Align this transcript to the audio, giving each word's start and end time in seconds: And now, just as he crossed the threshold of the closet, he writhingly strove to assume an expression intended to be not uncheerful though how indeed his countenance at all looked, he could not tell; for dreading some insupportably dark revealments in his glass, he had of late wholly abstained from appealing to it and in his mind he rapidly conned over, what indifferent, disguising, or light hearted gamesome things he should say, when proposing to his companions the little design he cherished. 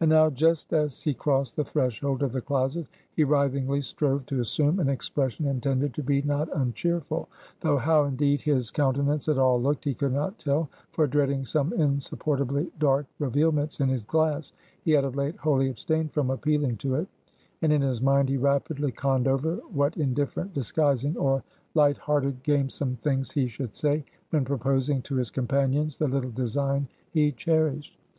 And 0.00 0.08
now, 0.08 0.30
just 0.30 0.72
as 0.72 1.02
he 1.02 1.12
crossed 1.12 1.54
the 1.56 1.62
threshold 1.66 2.22
of 2.22 2.32
the 2.32 2.40
closet, 2.40 2.86
he 3.14 3.26
writhingly 3.26 3.84
strove 3.84 4.24
to 4.24 4.40
assume 4.40 4.80
an 4.80 4.88
expression 4.88 5.44
intended 5.46 5.92
to 5.92 6.02
be 6.02 6.22
not 6.22 6.48
uncheerful 6.52 7.28
though 7.60 7.76
how 7.76 8.04
indeed 8.04 8.40
his 8.40 8.70
countenance 8.70 9.28
at 9.28 9.36
all 9.36 9.60
looked, 9.60 9.84
he 9.84 9.92
could 9.92 10.14
not 10.14 10.38
tell; 10.38 10.70
for 10.92 11.06
dreading 11.06 11.44
some 11.44 11.74
insupportably 11.74 12.72
dark 12.78 13.04
revealments 13.20 13.78
in 13.78 13.90
his 13.90 14.02
glass, 14.02 14.54
he 14.82 14.92
had 14.92 15.04
of 15.04 15.14
late 15.14 15.36
wholly 15.36 15.68
abstained 15.68 16.10
from 16.10 16.30
appealing 16.30 16.78
to 16.78 16.94
it 16.94 17.06
and 17.60 17.70
in 17.70 17.82
his 17.82 18.00
mind 18.00 18.30
he 18.30 18.38
rapidly 18.38 18.90
conned 18.90 19.28
over, 19.28 19.56
what 19.74 19.94
indifferent, 19.98 20.54
disguising, 20.54 21.14
or 21.18 21.42
light 21.74 21.98
hearted 21.98 22.42
gamesome 22.42 22.96
things 23.02 23.30
he 23.32 23.46
should 23.46 23.76
say, 23.76 24.02
when 24.30 24.42
proposing 24.42 25.02
to 25.02 25.16
his 25.16 25.30
companions 25.30 25.98
the 25.98 26.08
little 26.08 26.30
design 26.30 26.88
he 27.10 27.30
cherished. 27.30 27.98